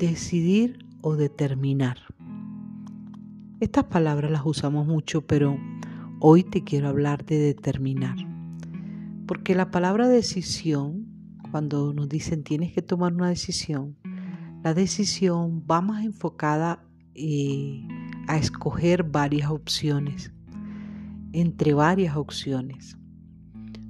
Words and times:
decidir 0.00 0.78
o 1.02 1.14
determinar. 1.14 1.98
Estas 3.60 3.84
palabras 3.84 4.30
las 4.30 4.46
usamos 4.46 4.86
mucho, 4.86 5.26
pero 5.26 5.58
hoy 6.20 6.42
te 6.42 6.64
quiero 6.64 6.88
hablar 6.88 7.26
de 7.26 7.38
determinar. 7.38 8.16
Porque 9.26 9.54
la 9.54 9.70
palabra 9.70 10.08
decisión, 10.08 11.06
cuando 11.50 11.92
nos 11.92 12.08
dicen 12.08 12.42
tienes 12.42 12.72
que 12.72 12.80
tomar 12.80 13.12
una 13.12 13.28
decisión, 13.28 13.98
la 14.64 14.72
decisión 14.72 15.64
va 15.70 15.82
más 15.82 16.02
enfocada 16.02 16.82
eh, 17.14 17.86
a 18.26 18.38
escoger 18.38 19.02
varias 19.04 19.50
opciones, 19.50 20.32
entre 21.32 21.74
varias 21.74 22.16
opciones. 22.16 22.96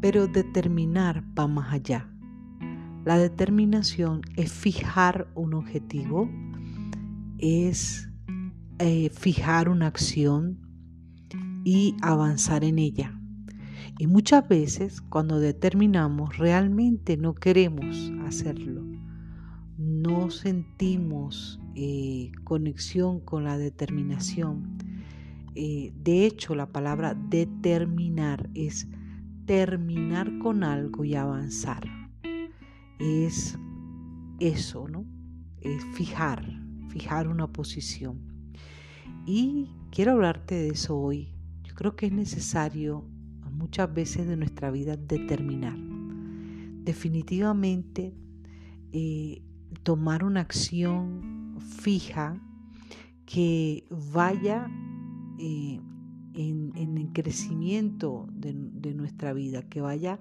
Pero 0.00 0.26
determinar 0.26 1.22
va 1.38 1.46
más 1.46 1.72
allá. 1.72 2.11
La 3.04 3.18
determinación 3.18 4.22
es 4.36 4.52
fijar 4.52 5.26
un 5.34 5.54
objetivo, 5.54 6.30
es 7.38 8.08
eh, 8.78 9.10
fijar 9.10 9.68
una 9.68 9.88
acción 9.88 10.60
y 11.64 11.96
avanzar 12.00 12.62
en 12.62 12.78
ella. 12.78 13.18
Y 13.98 14.06
muchas 14.06 14.48
veces 14.48 15.00
cuando 15.00 15.40
determinamos 15.40 16.38
realmente 16.38 17.16
no 17.16 17.34
queremos 17.34 18.12
hacerlo. 18.24 18.84
No 19.76 20.30
sentimos 20.30 21.60
eh, 21.74 22.30
conexión 22.44 23.18
con 23.18 23.42
la 23.42 23.58
determinación. 23.58 24.78
Eh, 25.56 25.92
de 26.04 26.24
hecho, 26.24 26.54
la 26.54 26.66
palabra 26.66 27.14
determinar 27.14 28.48
es 28.54 28.86
terminar 29.44 30.38
con 30.38 30.62
algo 30.62 31.04
y 31.04 31.16
avanzar 31.16 32.01
es 33.02 33.58
eso, 34.38 34.86
¿no? 34.88 35.04
Es 35.60 35.84
fijar, 35.94 36.44
fijar 36.88 37.28
una 37.28 37.52
posición. 37.52 38.20
Y 39.26 39.70
quiero 39.90 40.12
hablarte 40.12 40.54
de 40.54 40.68
eso 40.68 40.96
hoy. 40.96 41.34
Yo 41.64 41.74
creo 41.74 41.96
que 41.96 42.06
es 42.06 42.12
necesario 42.12 43.04
muchas 43.50 43.92
veces 43.92 44.26
de 44.26 44.36
nuestra 44.36 44.70
vida 44.70 44.96
determinar. 44.96 45.76
Definitivamente 46.84 48.14
eh, 48.92 49.42
tomar 49.82 50.24
una 50.24 50.40
acción 50.40 51.56
fija 51.60 52.40
que 53.26 53.84
vaya 54.12 54.68
eh, 55.38 55.80
en, 56.34 56.72
el 56.76 57.12
crecimiento 57.12 58.28
de, 58.32 58.94
nuestra 58.94 59.32
vida, 59.32 59.62
que 59.62 59.80
vaya 59.80 60.18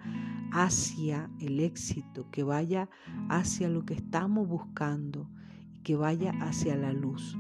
hacia 0.52 1.30
el 1.40 1.60
éxito, 1.60 2.30
que 2.32 2.44
vaya 2.44 2.90
hacia 3.30 3.70
lo 3.70 3.86
que 3.86 3.94
estamos 3.94 4.48
buscando 4.48 5.30
que 5.84 5.96
vaya 5.96 6.32
hacia 6.42 6.76
la 6.76 6.94
luz. 6.94 7.38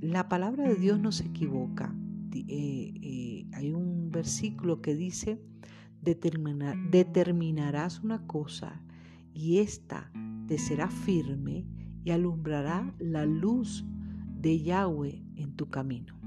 La 0.00 0.28
palabra 0.28 0.68
de 0.68 0.74
Dios 0.74 0.98
no 0.98 1.12
se 1.12 1.26
equivoca. 1.26 1.94
Eh, 2.34 2.94
eh, 3.02 3.46
hay 3.52 3.72
un 3.72 4.10
versículo 4.10 4.80
que 4.80 4.94
dice, 4.94 5.40
determinarás 6.00 8.00
una 8.00 8.26
cosa 8.26 8.82
y 9.32 9.58
ésta 9.58 10.10
te 10.48 10.58
será 10.58 10.88
firme 10.88 11.66
y 12.04 12.10
alumbrará 12.10 12.92
la 12.98 13.26
luz 13.26 13.84
de 14.40 14.60
Yahweh 14.60 15.22
en 15.36 15.54
tu 15.54 15.70
camino. 15.70 16.21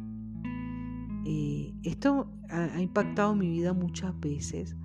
Eh, 1.25 1.73
esto 1.81 2.31
ha, 2.49 2.79
impactado 2.79 3.35
mi 3.35 3.49
vida 3.49 3.73
muchas 3.73 4.17
veces 4.19 4.75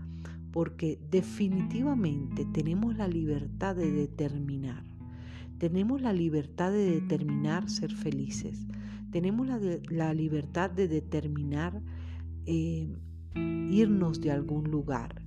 porque 0.52 0.98
definitivamente 1.10 2.46
tenemos 2.46 2.96
la 2.96 3.06
libertad 3.06 3.76
de 3.76 3.92
determinar. 3.92 4.82
Tenemos 5.58 6.00
la 6.00 6.14
libertad 6.14 6.72
de 6.72 7.00
determinar 7.00 7.68
ser 7.68 7.92
felices. 7.92 8.66
Tenemos 9.12 9.46
la, 9.90 10.14
libertad 10.14 10.70
de 10.70 10.88
determinar 10.88 11.82
eh, 12.46 12.88
irnos 13.34 14.20
de 14.22 14.30
algún 14.30 14.70
lugar. 14.70 15.22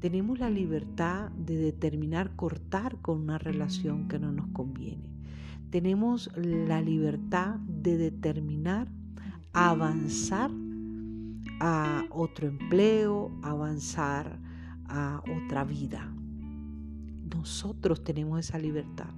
Tenemos 0.00 0.38
la 0.38 0.50
libertad 0.50 1.30
de 1.32 1.56
determinar 1.56 2.36
cortar 2.36 2.98
con 3.02 3.20
una 3.22 3.38
relación 3.38 4.06
que 4.06 4.20
no 4.20 4.30
nos 4.30 4.46
conviene. 4.48 5.10
Tenemos 5.70 6.30
la 6.36 6.80
libertad 6.80 7.56
de 7.56 7.96
determinar 7.96 8.88
avanzar 9.58 10.50
a 11.60 12.04
otro 12.10 12.46
empleo, 12.46 13.32
avanzar 13.42 14.38
a 14.84 15.22
otra 15.34 15.64
vida. 15.64 16.14
Nosotros 17.34 18.04
tenemos 18.04 18.38
esa 18.40 18.58
libertad. 18.58 19.08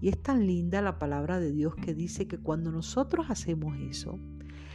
Y 0.00 0.08
es 0.08 0.20
tan 0.20 0.48
linda 0.48 0.82
la 0.82 0.98
palabra 0.98 1.38
de 1.38 1.52
Dios 1.52 1.76
que 1.76 1.94
dice 1.94 2.26
que 2.26 2.38
cuando 2.38 2.72
nosotros 2.72 3.26
hacemos 3.28 3.78
eso, 3.78 4.18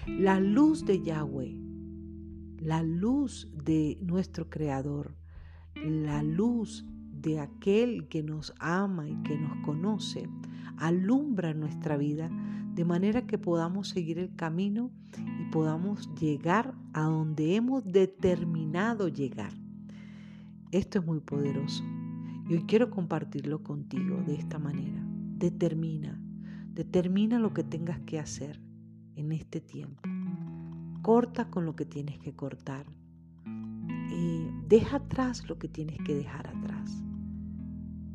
la 0.07 0.39
luz 0.39 0.85
de 0.85 1.01
Yahweh, 1.01 1.59
la 2.59 2.81
luz 2.81 3.51
de 3.65 3.97
nuestro 4.01 4.49
Creador, 4.49 5.17
la 5.75 6.23
luz 6.23 6.85
de 7.11 7.41
aquel 7.41 8.07
que 8.07 8.23
nos 8.23 8.53
ama 8.59 9.09
y 9.09 9.21
que 9.23 9.37
nos 9.37 9.65
conoce, 9.65 10.29
alumbra 10.77 11.53
nuestra 11.53 11.97
vida 11.97 12.29
de 12.73 12.85
manera 12.85 13.25
que 13.25 13.37
podamos 13.37 13.89
seguir 13.89 14.19
el 14.19 14.35
camino 14.35 14.91
y 15.17 15.51
podamos 15.51 16.13
llegar 16.15 16.75
a 16.93 17.03
donde 17.03 17.55
hemos 17.55 17.83
determinado 17.85 19.07
llegar. 19.07 19.51
Esto 20.71 20.99
es 20.99 21.05
muy 21.05 21.19
poderoso 21.19 21.83
y 22.47 22.53
hoy 22.53 22.63
quiero 22.67 22.91
compartirlo 22.91 23.63
contigo 23.63 24.21
de 24.25 24.35
esta 24.35 24.59
manera. 24.59 25.01
Determina, 25.37 26.21
determina 26.73 27.39
lo 27.39 27.53
que 27.53 27.63
tengas 27.63 27.99
que 28.01 28.19
hacer 28.19 28.61
en 29.15 29.31
este 29.31 29.59
tiempo. 29.59 30.01
Corta 31.01 31.49
con 31.49 31.65
lo 31.65 31.75
que 31.75 31.85
tienes 31.85 32.19
que 32.19 32.35
cortar. 32.35 32.85
Eh, 34.11 34.51
deja 34.67 34.97
atrás 34.97 35.47
lo 35.49 35.57
que 35.57 35.67
tienes 35.67 35.97
que 36.05 36.13
dejar 36.13 36.47
atrás. 36.47 36.66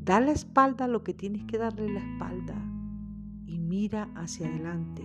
Da 0.04 0.20
la 0.20 0.32
espalda 0.32 0.86
a 0.86 0.88
lo 0.88 1.04
que 1.04 1.14
tienes 1.14 1.44
que 1.44 1.58
darle 1.58 1.88
la 1.88 2.00
espalda 2.00 2.56
y 3.46 3.58
mira 3.58 4.10
hacia 4.16 4.48
adelante 4.48 5.04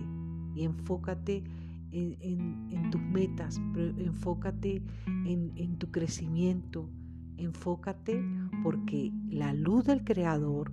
y 0.56 0.64
enfócate 0.64 1.44
en, 1.92 2.90
tus 2.90 3.00
metas, 3.00 3.60
enfócate 3.76 4.82
en 5.06 5.78
tu 5.78 5.92
crecimiento, 5.92 6.90
enfócate 7.36 8.24
porque 8.64 9.12
la 9.30 9.52
luz 9.52 9.84
del 9.84 10.02
Creador 10.02 10.72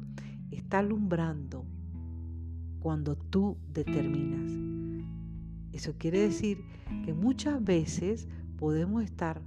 está 0.49 0.79
alumbrando 0.79 1.63
cuando 2.79 3.15
tú 3.15 3.57
determinas. 3.71 4.51
Eso 5.71 5.93
quiere 5.99 6.19
decir 6.21 6.65
que 7.03 7.13
muchas 7.13 7.63
veces 7.63 8.27
podemos 8.57 9.03
estar 9.03 9.39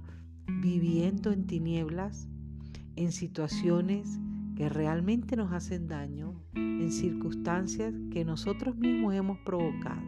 viviendo 0.61 1.33
en 1.33 1.47
tinieblas, 1.47 2.29
en 2.95 3.11
situaciones 3.11 4.21
que 4.59 4.67
realmente 4.67 5.37
nos 5.37 5.53
hacen 5.53 5.87
daño, 5.87 6.33
en 6.53 6.91
circunstancias 6.91 7.93
que 8.11 8.25
nosotros 8.25 8.75
mismos 8.75 9.13
hemos 9.13 9.37
provocado. 9.39 10.01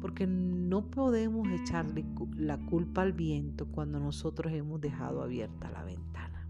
Porque 0.00 0.26
no 0.26 0.90
podemos 0.90 1.46
echarle 1.48 2.04
la 2.36 2.58
culpa 2.58 3.02
al 3.02 3.12
viento 3.12 3.68
cuando 3.68 4.00
nosotros 4.00 4.52
hemos 4.52 4.80
dejado 4.80 5.22
abierta 5.22 5.70
la 5.70 5.84
ventana. 5.84 6.48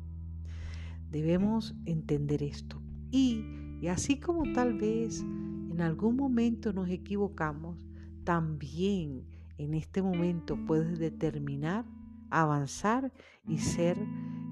Debemos 1.11 1.77
entender 1.85 2.43
esto. 2.43 2.81
Y, 3.11 3.45
y 3.83 3.89
así 3.89 4.19
como 4.19 4.51
tal 4.55 4.79
vez 4.79 5.21
en 5.21 5.83
algún 5.83 6.17
momento 6.17 6.73
nos 6.73 6.89
equivocamos, 6.89 7.87
también 8.25 9.27
en 9.59 9.75
este 9.75 10.01
momento 10.01 10.57
puedes 10.67 10.99
determinar, 10.99 11.85
avanzar 12.31 13.13
y 13.47 13.59
ser 13.59 13.99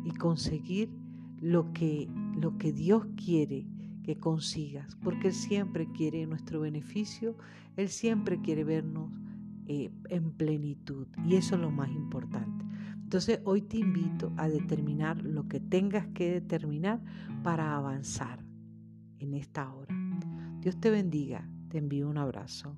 y 0.05 0.11
conseguir 0.11 0.91
lo 1.41 1.73
que, 1.73 2.09
lo 2.37 2.59
que 2.59 2.73
Dios 2.73 3.07
quiere 3.17 3.67
que 4.03 4.19
consigas, 4.19 4.97
porque 5.03 5.29
Él 5.29 5.35
siempre 5.35 5.89
quiere 5.93 6.27
nuestro 6.27 6.61
beneficio, 6.61 7.37
Él 7.77 7.89
siempre 7.89 8.41
quiere 8.41 8.63
vernos 8.63 9.11
eh, 9.67 9.91
en 10.11 10.31
plenitud 10.31 11.09
y 11.27 11.35
eso 11.35 11.57
es 11.57 11.61
lo 11.61 11.71
más 11.71 11.91
importante. 11.91 12.65
Entonces 13.03 13.41
hoy 13.45 13.63
te 13.63 13.79
invito 13.79 14.33
a 14.37 14.49
determinar 14.49 15.23
lo 15.23 15.49
que 15.49 15.61
tengas 15.61 16.07
que 16.09 16.31
determinar 16.31 17.01
para 17.43 17.77
avanzar 17.77 18.45
en 19.19 19.35
esta 19.35 19.73
hora. 19.73 19.95
Dios 20.61 20.79
te 20.81 20.91
bendiga, 20.91 21.49
te 21.69 21.79
envío 21.79 22.09
un 22.09 22.19
abrazo. 22.19 22.77